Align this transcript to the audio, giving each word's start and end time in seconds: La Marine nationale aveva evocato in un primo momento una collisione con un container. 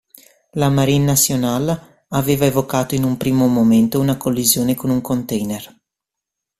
La 0.53 0.69
Marine 0.71 1.05
nationale 1.05 2.05
aveva 2.07 2.45
evocato 2.45 2.95
in 2.95 3.03
un 3.03 3.17
primo 3.17 3.45
momento 3.45 3.99
una 3.99 4.17
collisione 4.17 4.73
con 4.73 4.89
un 4.89 4.99
container. 4.99 5.79